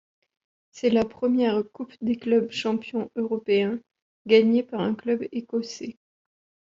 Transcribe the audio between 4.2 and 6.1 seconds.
gagnée par un club écossais.